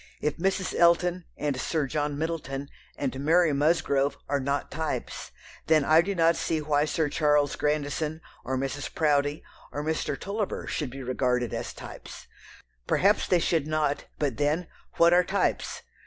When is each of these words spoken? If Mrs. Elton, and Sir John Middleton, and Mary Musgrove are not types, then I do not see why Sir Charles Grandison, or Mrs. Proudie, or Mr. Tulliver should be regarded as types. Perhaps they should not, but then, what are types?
If 0.19 0.37
Mrs. 0.37 0.73
Elton, 0.79 1.25
and 1.37 1.61
Sir 1.61 1.85
John 1.85 2.17
Middleton, 2.17 2.69
and 2.97 3.19
Mary 3.23 3.53
Musgrove 3.53 4.17
are 4.27 4.39
not 4.39 4.71
types, 4.71 5.29
then 5.67 5.85
I 5.85 6.01
do 6.01 6.15
not 6.15 6.35
see 6.35 6.59
why 6.59 6.85
Sir 6.85 7.07
Charles 7.07 7.55
Grandison, 7.55 8.19
or 8.43 8.57
Mrs. 8.57 8.91
Proudie, 8.95 9.43
or 9.71 9.83
Mr. 9.83 10.19
Tulliver 10.19 10.65
should 10.65 10.89
be 10.89 11.03
regarded 11.03 11.53
as 11.53 11.71
types. 11.71 12.25
Perhaps 12.87 13.27
they 13.27 13.37
should 13.37 13.67
not, 13.67 14.05
but 14.17 14.37
then, 14.37 14.65
what 14.97 15.13
are 15.13 15.23
types? 15.23 15.83